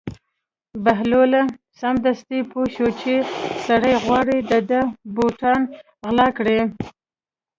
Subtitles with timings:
[0.83, 1.33] بهلول
[1.79, 3.13] سمدستي پوه شو چې
[3.65, 4.81] سړی غواړي د ده
[5.15, 5.61] بوټان
[6.05, 6.59] غلا کړي.